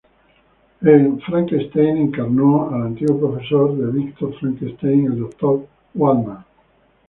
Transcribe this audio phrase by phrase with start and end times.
[0.81, 5.67] En "Frankenstein", encarnó al antiguo profesor de Victor Frankenstein: el Dr.
[5.93, 6.43] Waldman.